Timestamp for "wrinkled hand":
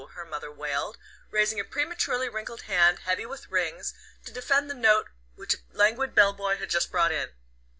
2.27-2.97